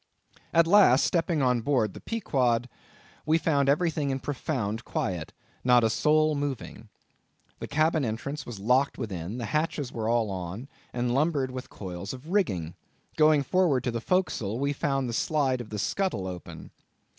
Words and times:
At 0.51 0.65
last, 0.65 1.05
stepping 1.05 1.43
on 1.43 1.61
board 1.61 1.93
the 1.93 2.01
Pequod, 2.01 2.67
we 3.23 3.37
found 3.37 3.69
everything 3.69 4.09
in 4.09 4.19
profound 4.19 4.83
quiet, 4.83 5.31
not 5.63 5.83
a 5.83 5.91
soul 5.91 6.33
moving. 6.33 6.89
The 7.59 7.67
cabin 7.67 8.03
entrance 8.03 8.43
was 8.43 8.59
locked 8.59 8.97
within; 8.97 9.37
the 9.37 9.45
hatches 9.53 9.91
were 9.91 10.09
all 10.09 10.31
on, 10.31 10.67
and 10.91 11.13
lumbered 11.13 11.51
with 11.51 11.69
coils 11.69 12.13
of 12.13 12.31
rigging. 12.31 12.73
Going 13.15 13.43
forward 13.43 13.83
to 13.83 13.91
the 13.91 14.01
forecastle, 14.01 14.57
we 14.57 14.73
found 14.73 15.07
the 15.07 15.13
slide 15.13 15.61
of 15.61 15.69
the 15.69 15.77
scuttle 15.77 16.25
open. 16.25 16.71